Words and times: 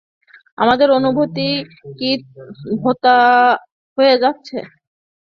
আমাদের 0.57 0.87
অনুভূতি 0.97 1.47
কি 1.97 2.09
ভোঁতা 2.81 3.17
হয়ে 3.97 4.15
যাচ্ছে? 4.23 4.57